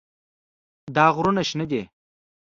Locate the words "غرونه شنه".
1.15-1.65